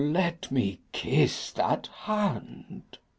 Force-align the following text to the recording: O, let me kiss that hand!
O, 0.01 0.03
let 0.03 0.49
me 0.49 0.79
kiss 0.93 1.51
that 1.51 1.85
hand! 1.85 2.97